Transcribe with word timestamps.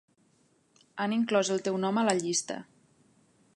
Han 1.03 1.13
inclòs 1.17 1.53
el 1.57 1.63
teu 1.69 1.79
nom 1.85 2.01
a 2.03 2.07
la 2.09 2.17
llista. 2.25 2.61